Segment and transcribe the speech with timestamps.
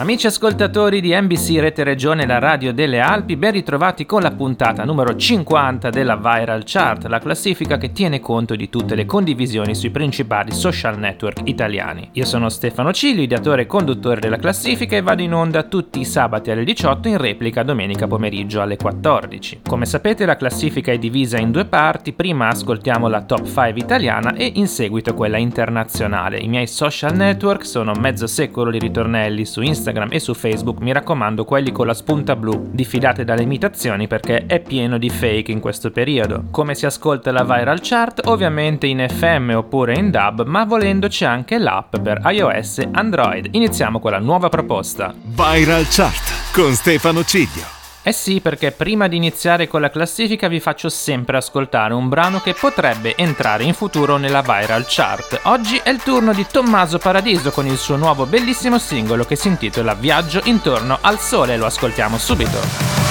[0.00, 4.82] Amici ascoltatori di NBC Rete Regione, la radio delle Alpi, ben ritrovati con la puntata
[4.84, 9.90] numero 50 della Viral Chart, la classifica che tiene conto di tutte le condivisioni sui
[9.90, 12.08] principali social network italiani.
[12.12, 16.06] Io sono Stefano Ciglio, ideatore e conduttore della classifica e vado in onda tutti i
[16.06, 19.60] sabati alle 18 in replica domenica pomeriggio alle 14.
[19.68, 24.32] Come sapete la classifica è divisa in due parti, prima ascoltiamo la top 5 italiana
[24.32, 26.38] e in seguito quella internazionale.
[26.38, 30.80] I miei social network sono mezzo secolo di ritornelli su Instagram, Instagram e su Facebook,
[30.80, 32.68] mi raccomando quelli con la spunta blu.
[32.70, 36.44] Diffidate dalle imitazioni perché è pieno di fake in questo periodo.
[36.50, 38.26] Come si ascolta la viral chart?
[38.26, 43.48] Ovviamente in FM oppure in DAB, ma volendo c'è anche l'app per iOS e Android.
[43.50, 45.12] Iniziamo con la nuova proposta.
[45.22, 47.79] Viral Chart con Stefano Ciglio.
[48.02, 52.40] Eh sì, perché prima di iniziare con la classifica vi faccio sempre ascoltare un brano
[52.40, 55.40] che potrebbe entrare in futuro nella viral chart.
[55.42, 59.48] Oggi è il turno di Tommaso Paradiso con il suo nuovo bellissimo singolo che si
[59.48, 63.09] intitola Viaggio intorno al sole, lo ascoltiamo subito.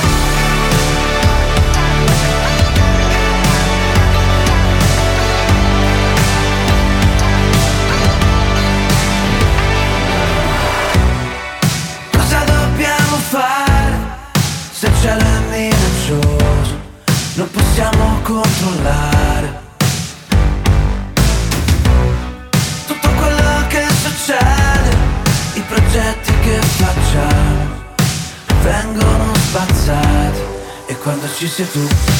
[31.65, 32.18] Quando ci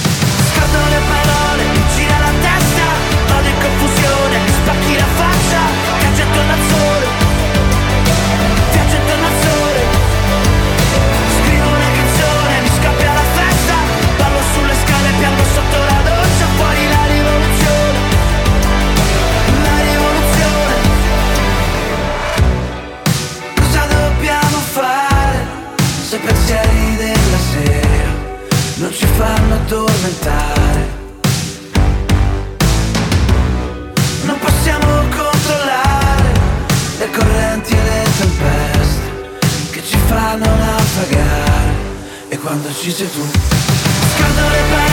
[42.49, 44.88] quando ci sei tu, scaldo le parole,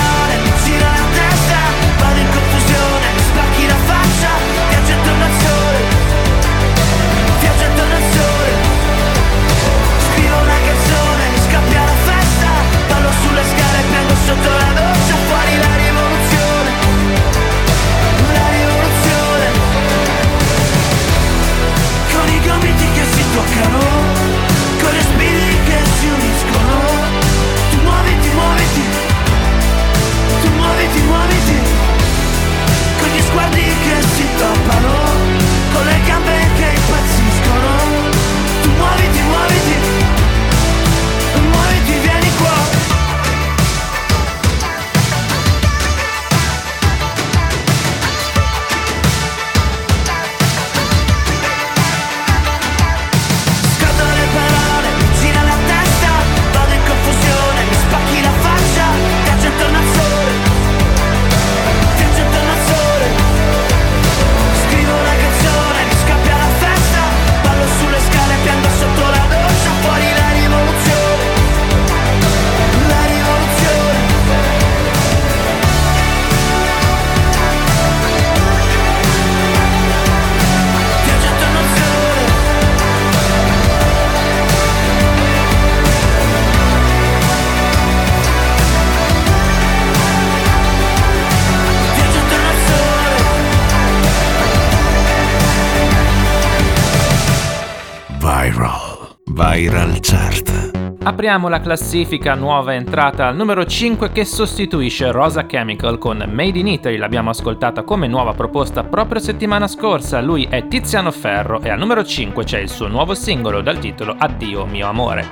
[101.06, 106.66] Apriamo la classifica nuova entrata al numero 5 che sostituisce Rosa Chemical con Made in
[106.66, 111.78] Italy, l'abbiamo ascoltata come nuova proposta proprio settimana scorsa, lui è Tiziano Ferro e al
[111.78, 115.28] numero 5 c'è il suo nuovo singolo dal titolo Addio mio amore.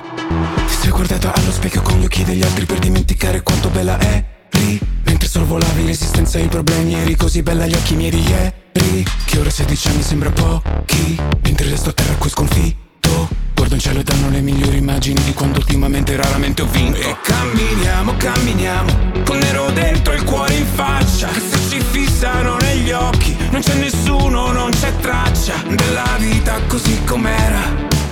[0.65, 4.23] Ti sei guardata allo specchio con gli occhi degli altri per dimenticare quanto bella è?
[4.51, 9.39] Lì Mentre sorvolavi l'esistenza e i problemi eri così bella agli occhi miei ieri Che
[9.39, 14.03] ora 16 anni sembra pochi Mentre resto a terra qui sconfitto Guardo in cielo e
[14.03, 16.99] danno le migliori immagini di quando ultimamente raramente ho vinto.
[16.99, 23.35] E camminiamo, camminiamo Con nero dentro il cuore in faccia se ci fissano negli occhi
[23.49, 27.59] Non c'è nessuno, non c'è traccia Della vita così com'era.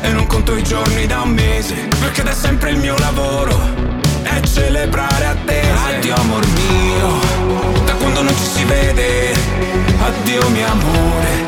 [0.01, 3.55] E non conto i giorni da un mese Perché da sempre il mio lavoro
[4.23, 9.33] è celebrare attese Addio amor mio Da quando non ci si vede.
[10.01, 11.43] Addio mio amore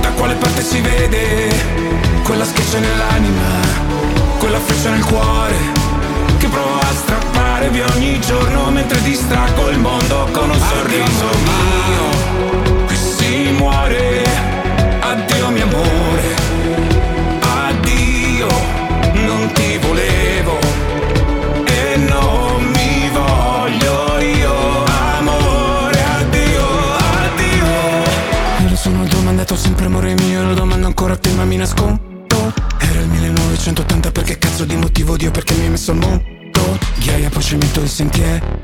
[0.00, 3.60] Da quale parte si vede Quella schiaccia nell'anima
[4.38, 5.56] Quella freccia nel cuore
[6.38, 12.86] Che provo a strappare via ogni giorno Mentre distraggo il mondo con un sorriso mio
[12.86, 14.13] Qui si muore
[35.16, 36.78] Dio perché mi hai messo al mondo.
[36.98, 38.60] Ghiaia poi cemento il sentiero.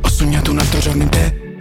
[0.00, 1.58] Ho sognato un altro giorno intero.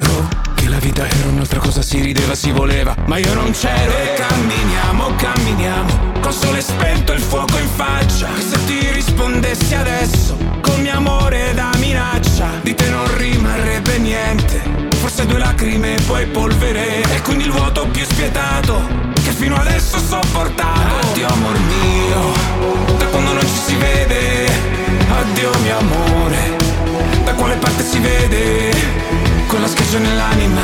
[0.56, 2.96] Che la vita era un'altra cosa si rideva, si voleva.
[3.06, 6.20] Ma io non c'ero E camminiamo, camminiamo.
[6.20, 8.28] Col sole spento e il fuoco in faccia.
[8.34, 14.89] Che se ti rispondessi adesso Col mio amore da minaccia Di te non rimarrebbe niente
[15.00, 17.02] Forse due lacrime e poi polvere.
[17.14, 18.82] E quindi il vuoto più spietato
[19.14, 21.08] Che fino adesso ho sopportato.
[21.08, 24.48] Addio amor mio Da quando non ci si vede.
[25.10, 26.56] Addio mio amore
[27.24, 28.72] Da quale parte si vede?
[29.48, 30.62] Quella schiaccia nell'anima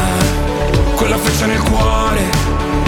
[0.95, 2.23] Quella freccia nel cuore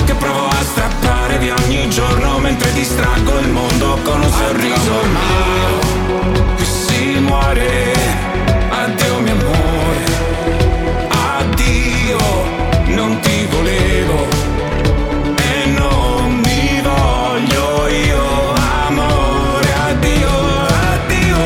[0.05, 4.91] Che provo a strappare via ogni giorno Mentre distraggo il mondo con un sorriso.
[5.11, 8.36] mio Qui si muore
[12.07, 14.27] Addio Non ti volevo
[15.35, 18.53] E non mi voglio io.
[18.87, 20.29] Amore addio
[20.93, 21.37] Addio.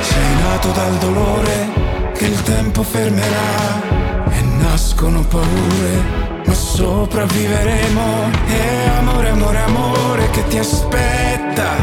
[0.00, 3.82] Sei nato dal dolore Che il tempo fermerà
[4.30, 8.30] E nascono paure ma sopravviveremo.
[8.46, 11.74] E amore, amore, amore che ti aspetta.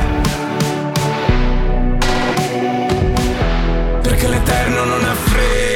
[4.02, 5.73] Perché l'eterno non ha fretta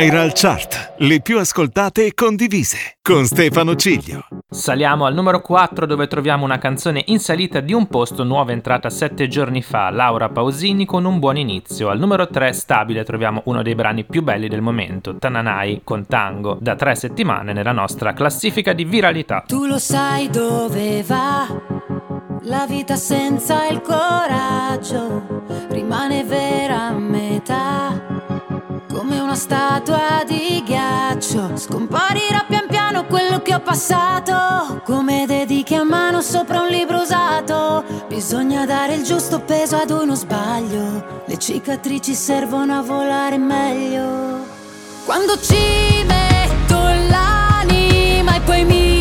[0.00, 4.26] Viral Chart, le più ascoltate e condivise, con Stefano Ciglio.
[4.48, 8.88] Saliamo al numero 4 dove troviamo una canzone in salita di un posto nuova entrata
[8.88, 11.90] 7 giorni fa, Laura Pausini con un buon inizio.
[11.90, 16.56] Al numero 3 stabile troviamo uno dei brani più belli del momento, Tananai con Tango,
[16.58, 19.44] da 3 settimane nella nostra classifica di viralità.
[19.46, 21.46] Tu lo sai dove va
[22.44, 28.09] la vita senza il coraggio, rimane vera a metà.
[29.40, 31.56] Statua di ghiaccio.
[31.56, 34.82] Scomparirà pian piano quello che ho passato.
[34.84, 37.82] Come dedichi a mano sopra un libro usato.
[38.06, 41.22] Bisogna dare il giusto peso ad uno sbaglio.
[41.24, 44.44] Le cicatrici servono a volare meglio.
[45.06, 46.76] Quando ci metto
[47.08, 48.99] l'anima e poi mi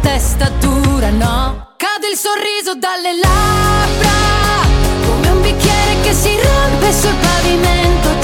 [0.00, 1.72] testa dura no?
[1.76, 4.66] Cade il sorriso dalle labbra
[5.06, 8.23] Come un bicchiere che si rompe sul pavimento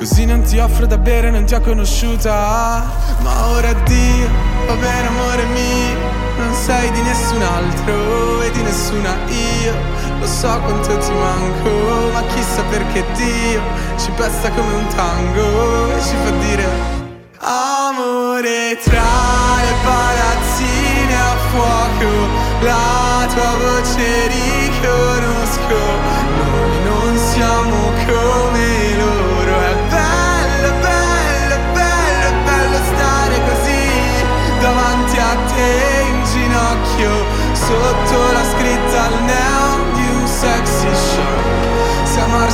[0.00, 2.90] Così non ti offro da bere, non ti ho conosciuta.
[3.20, 4.28] Ma ora addio,
[4.66, 5.98] va bene amore mio
[6.38, 9.74] Non sei di nessun altro e di nessuna io.
[10.18, 13.60] Lo so quanto ti manco, ma chissà perché Dio
[13.98, 16.64] Ci pesta come un tango e ci fa dire
[17.40, 19.02] Amore tra
[19.60, 22.10] le palazzine a fuoco
[22.60, 25.78] La tua voce riconosco.
[26.38, 27.76] Noi non siamo
[28.06, 28.49] come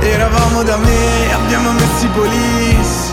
[0.00, 3.12] Eravamo da me, abbiamo messo i police.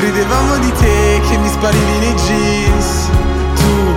[0.00, 3.08] Ridevamo di te che mi sparivi nei jeans.
[3.54, 3.94] Tu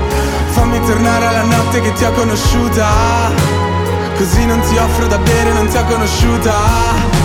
[0.51, 3.71] fammi tornare alla notte che ti ho conosciuta.
[4.17, 6.53] Così non ti offro da bere, non ti ho conosciuta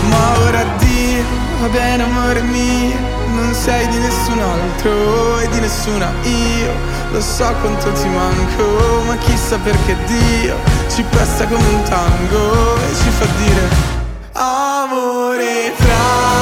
[0.09, 1.23] Ma ora addio,
[1.61, 2.97] va bene amore mio
[3.35, 6.73] Non sei di nessun altro e di nessuna io
[7.13, 10.57] Lo so quanto ti manco, ma chissà perché Dio
[10.89, 13.98] Ci pesta come un tango e ci fa dire
[15.39, 16.38] det fram.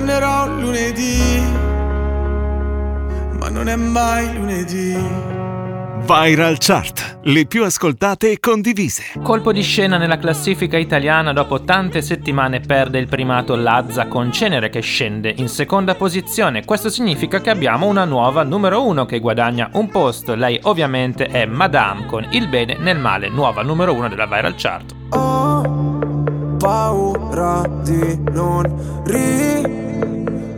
[0.00, 1.42] Tornerò lunedì
[3.38, 4.96] Ma non è mai lunedì
[6.06, 9.02] Viral Chart, le più ascoltate e condivise.
[9.22, 14.70] Colpo di scena nella classifica italiana dopo tante settimane perde il primato Lazza con Cenere
[14.70, 16.64] che scende in seconda posizione.
[16.64, 20.34] Questo significa che abbiamo una nuova numero uno che guadagna un posto.
[20.34, 24.94] Lei ovviamente è Madame con Il bene nel male, nuova numero uno della Viral Chart.
[25.10, 29.02] Ho paura di non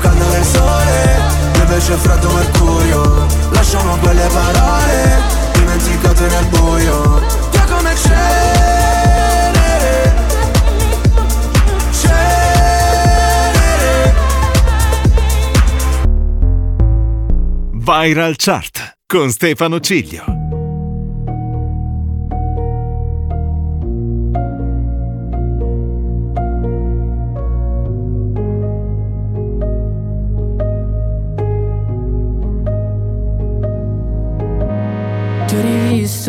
[0.00, 1.20] Caldo del sole
[1.54, 3.26] Io invece freddo mercurio.
[3.50, 7.22] Lasciamo quelle parole Dimenticate nel buio.
[7.50, 8.28] Via come cenere.
[17.72, 20.39] Viral Chart con Stefano Ciglio.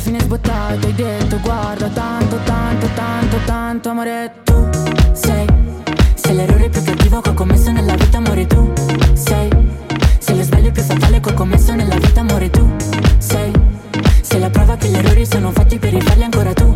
[0.00, 4.68] fine sbottato hai detto guarda tanto, tanto, tanto, tanto amore tu
[5.12, 5.46] sei
[6.14, 8.72] Sei l'errore più cattivo che ho commesso nella vita amore tu
[9.12, 9.50] sei
[10.18, 12.66] Sei lo sbaglio più fatale che ho commesso nella vita amore tu
[13.18, 13.52] sei
[14.22, 16.69] Sei la prova che gli errori sono fatti per rifarli ancora tu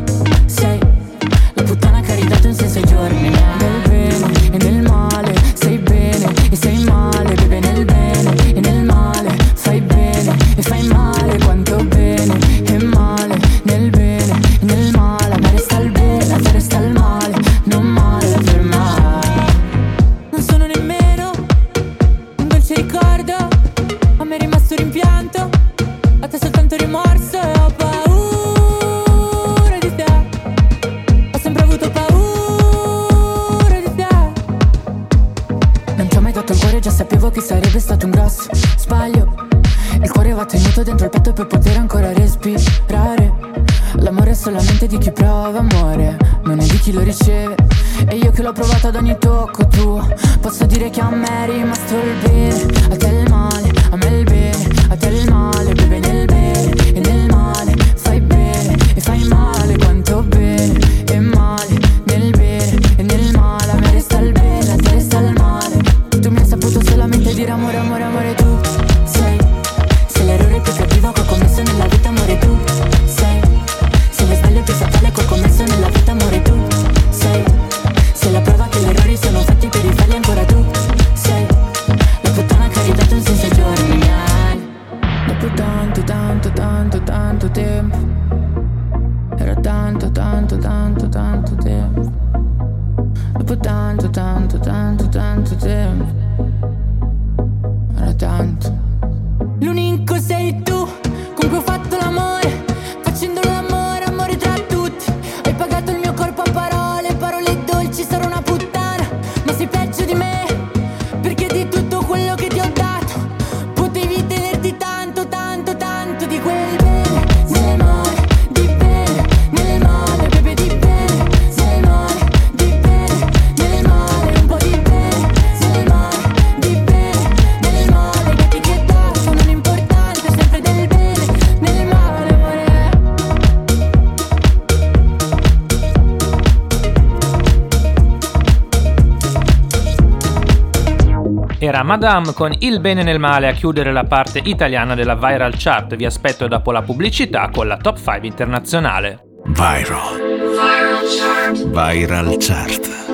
[141.58, 145.94] Era Madame con Il bene nel male a chiudere la parte italiana della Viral Chart.
[145.94, 149.22] Vi aspetto dopo la pubblicità con la top 5 internazionale.
[149.46, 150.18] Viral.
[150.18, 151.66] Viral Chart.
[151.68, 153.13] Viral Chart.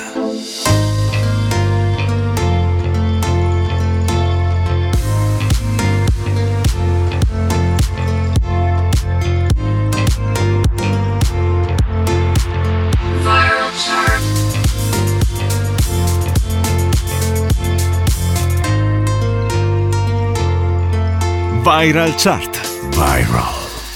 [21.63, 22.11] Viral.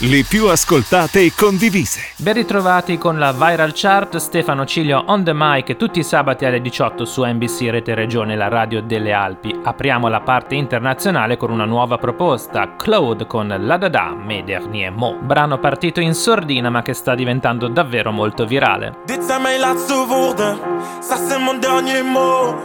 [0.02, 2.12] Le più ascoltate e condivise.
[2.18, 6.62] Ben ritrovati con la Viral Chart, Stefano Ciglio on the mic tutti i sabati alle
[6.62, 9.62] 18 su NBC Rete Regione, la radio delle Alpi.
[9.64, 15.24] Apriamo la parte internazionale con una nuova proposta, Claude con La Dada, Mes Derniers Mots,
[15.24, 18.98] brano partito in sordina ma che sta diventando davvero molto virale.
[19.06, 20.60] Dit zijn mijn laatste woorden,
[21.00, 22.56] ça c'est mon dernier mot.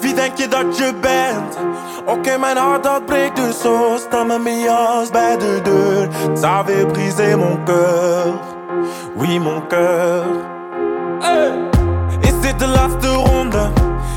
[0.00, 0.76] Wie denk je dat
[2.06, 3.96] Oké, mijn hart dat breekt dus zo.
[3.96, 6.08] Sta met mijn jas bij de deur.
[6.34, 8.32] Ça avait brisé mon cœur.
[9.16, 10.24] Oui, mon cœur.
[11.20, 11.50] Hey!
[12.20, 13.70] Is dit de laatste ronde?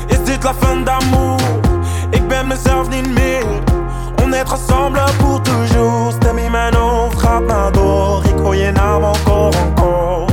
[0.06, 1.40] Is dit la fin d'amour?
[2.10, 3.44] Ik ben mezelf niet meer.
[4.22, 6.12] On est ensemble pour toujours.
[6.12, 8.24] Stem in mijn hoofd gaat maar door.
[8.24, 10.24] Ik hoor je naam encore, encore.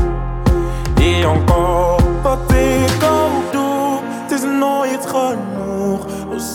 [0.95, 2.03] Et encore.
[2.21, 5.52] Wat ik ook doe, het is nooit genoeg.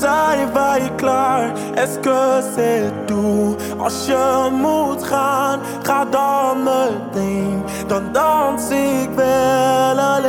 [0.00, 1.52] Zijn wij klaar?
[1.74, 3.62] Est-ce tout?
[3.78, 7.62] Als je moet gaan, ga dan meteen.
[7.86, 10.28] Dan dans ik wel alleen.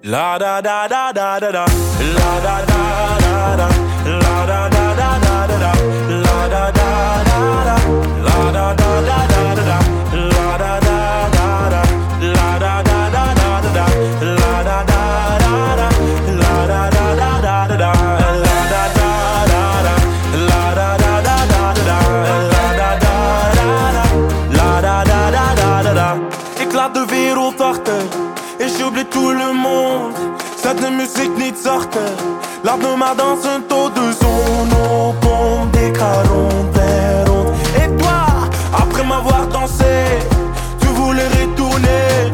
[0.00, 1.64] La da da da da da da.
[2.14, 3.68] La da da da da.
[4.04, 4.87] La da da
[27.50, 30.14] mon Et j'oublie tout le monde.
[30.56, 32.16] Cette de musique ni de sorteur
[32.64, 34.72] L'art de ma danse un taux de zone.
[34.90, 38.26] On pompe des carons des Et toi,
[38.74, 39.84] après m'avoir dansé
[40.80, 42.32] Tu voulais retourner.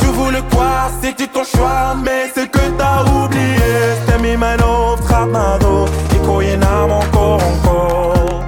[0.00, 3.74] Tu voulais quoi, c'était ton choix Mais c'est que t'as oublié.
[4.00, 8.44] C'était mi mano, tratmado Et koyenam encore, encore.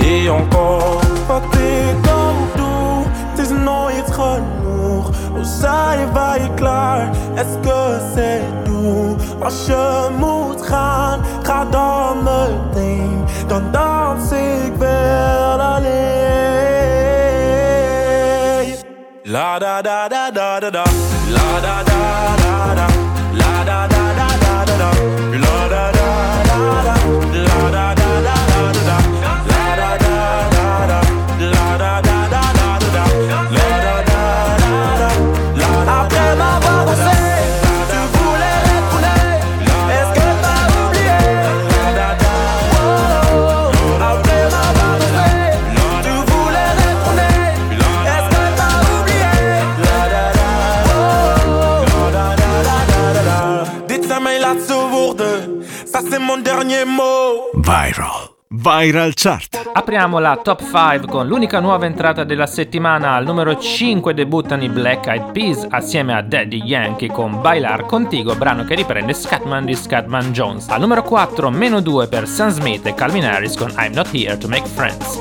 [0.00, 1.00] Et encore.
[1.26, 3.88] Pas t'es dans le T'es non,
[5.60, 7.10] zijn wij klaar.
[7.34, 11.20] Excuses doe als je moet gaan.
[11.42, 16.36] Ga dan meteen, dan dans ik wel alleen.
[19.22, 20.84] La da da da da da da.
[21.30, 22.86] La da da da da.
[23.32, 25.07] La da da da da da.
[56.08, 57.50] C'est mon dernier mot.
[57.54, 58.30] Viral.
[58.50, 59.70] Viral Chart.
[59.74, 63.12] Apriamo la top 5 con l'unica nuova entrata della settimana.
[63.12, 68.34] Al numero 5 debuttano i Black Eyed Peas assieme a Daddy Yankee con Bailar Contigo,
[68.36, 70.68] brano che riprende Scatman di Scatman Jones.
[70.68, 74.38] Al numero 4 meno 2 per Sam Smith e Calvin Harris con I'm Not Here
[74.38, 75.20] to Make Friends.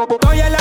[0.00, 0.57] Oye, la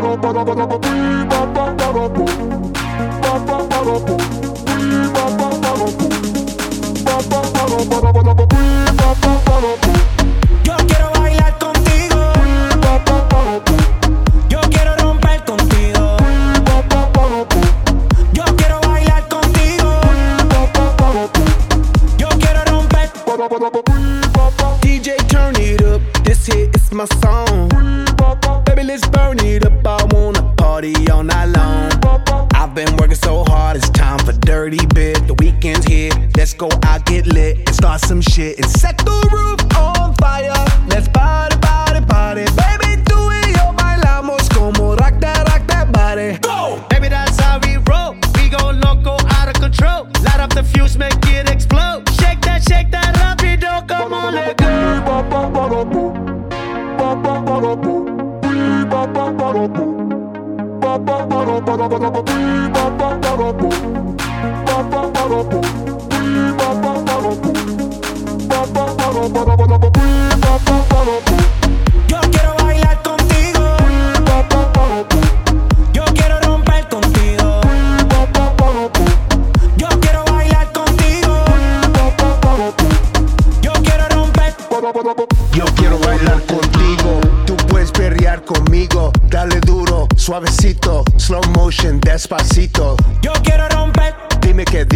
[0.00, 2.37] ba da ba da ba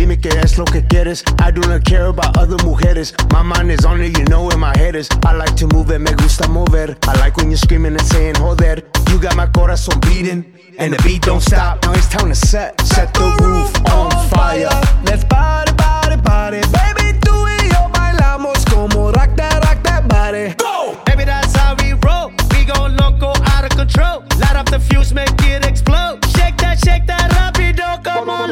[0.02, 1.22] Dime que, es lo que quieres.
[1.38, 3.14] I do not care about other mujeres.
[3.30, 5.08] My mind is on it, you know where my head is.
[5.24, 6.96] I like to move it, me gusta mover.
[7.06, 8.82] I like when you're screaming and saying joder.
[9.10, 10.44] You got my corazón beating,
[10.76, 11.84] and the beat don't stop.
[11.84, 14.70] Now it's time to set, set the roof on fire.
[15.04, 16.60] Let's party, party, party.
[16.72, 20.52] Baby, tú y yo bailamos como rock that, rock that body.
[20.58, 20.98] Go!
[21.06, 22.32] Baby, that's how we roll.
[22.50, 24.24] We go loco, out of control.
[24.40, 26.18] Light up the fuse, make it explode.
[26.34, 28.50] Shake that, shake that, rapido, come on,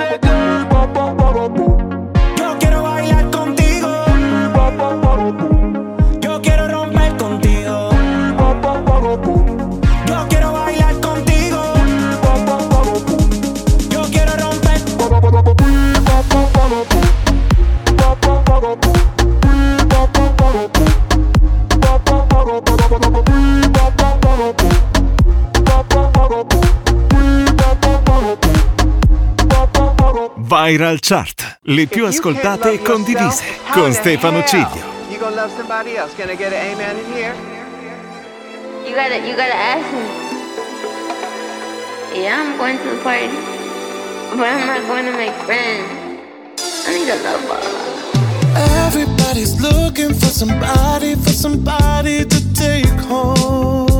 [30.51, 31.59] Viral Chart.
[31.63, 33.45] Le più ascoltate e condivise.
[33.71, 34.83] Con Stefano Ciglio.
[35.09, 36.13] You gonna love somebody else?
[36.17, 37.35] Can I get an amen in here?
[38.85, 40.09] You gotta, you gotta ask him.
[42.21, 43.29] Yeah, I'm going to the party,
[44.35, 45.87] but I'm not going to make friends.
[46.85, 47.61] I need a lover.
[48.89, 54.00] Everybody's looking for somebody, for somebody to take home.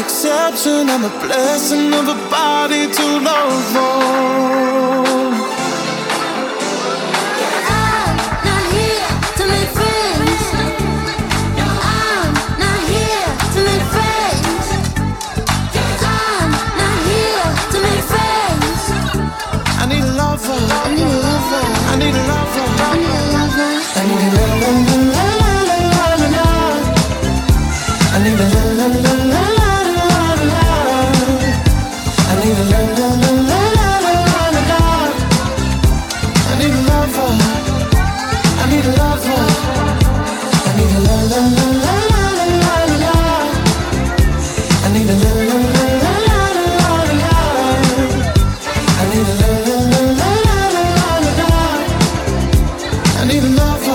[0.00, 3.74] exception, I'm a blessing of a body to love.
[3.74, 5.07] more.
[53.58, 53.87] love you.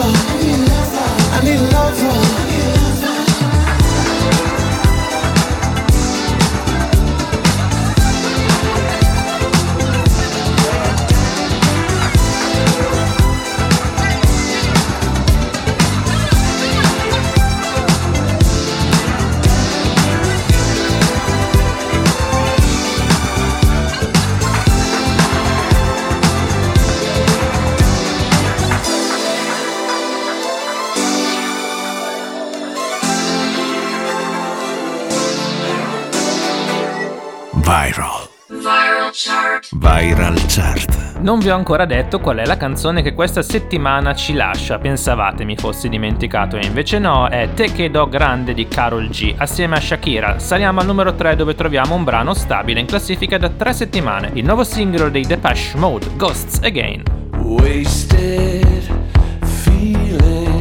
[41.33, 45.45] Non vi ho ancora detto qual è la canzone che questa settimana ci lascia, pensavate
[45.45, 49.77] mi fossi dimenticato e invece no, è Te che do grande di Carol G assieme
[49.77, 50.37] a Shakira.
[50.37, 54.45] Saliamo al numero 3 dove troviamo un brano stabile in classifica da 3 settimane, il
[54.45, 57.01] nuovo singolo dei Depeche Mode, Ghosts Again.
[57.39, 58.87] Wasted
[59.41, 60.52] feeling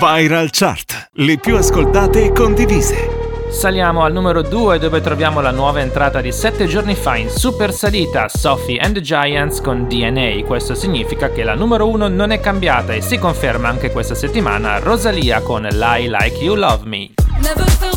[0.00, 3.50] Viral Chart, le più ascoltate e condivise.
[3.50, 7.70] Saliamo al numero 2 dove troviamo la nuova entrata di 7 giorni fa in super
[7.70, 10.42] salita Sophie and the Giants con DNA.
[10.46, 14.78] Questo significa che la numero 1 non è cambiata e si conferma anche questa settimana
[14.78, 17.89] Rosalia con Lie Like You Love Me.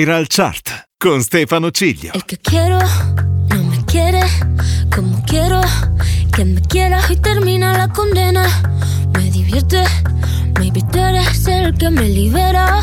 [0.00, 0.66] Viral Chart
[0.98, 2.12] con Stefano Ciglio.
[2.14, 2.78] El que quiero
[3.50, 4.22] no me quiere
[4.90, 5.60] como quiero
[6.34, 8.46] que me quiera y termina la condena.
[9.12, 9.84] Me divierte,
[10.58, 12.82] me eres el que me libera.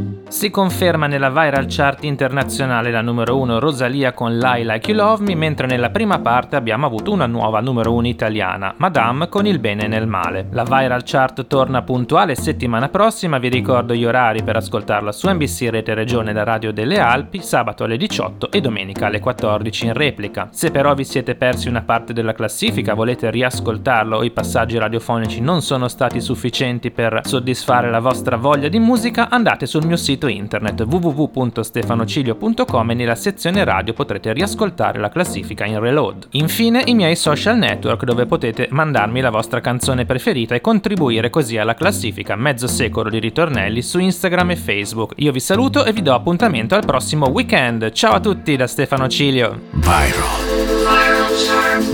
[0.41, 5.23] Si conferma nella viral chart internazionale la numero 1 Rosalia con Lie Like You Love
[5.23, 9.59] Me, mentre nella prima parte abbiamo avuto una nuova numero 1 italiana, Madame con Il
[9.59, 10.47] Bene nel Male.
[10.49, 15.67] La viral chart torna puntuale settimana prossima, vi ricordo gli orari per ascoltarla su NBC
[15.69, 20.47] Rete Regione la Radio delle Alpi, sabato alle 18 e domenica alle 14 in replica.
[20.49, 25.39] Se però vi siete persi una parte della classifica, volete riascoltarlo o i passaggi radiofonici
[25.39, 30.29] non sono stati sufficienti per soddisfare la vostra voglia di musica, andate sul mio sito
[30.31, 36.27] internet www.stefanocilio.com e nella sezione radio potrete riascoltare la classifica in reload.
[36.31, 41.57] Infine i miei social network dove potete mandarmi la vostra canzone preferita e contribuire così
[41.57, 45.13] alla classifica mezzo secolo di ritornelli su Instagram e Facebook.
[45.17, 47.91] Io vi saluto e vi do appuntamento al prossimo weekend.
[47.91, 49.59] Ciao a tutti da Stefano Cilio.
[49.71, 50.51] Viral.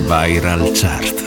[0.07, 1.26] Viral Chart.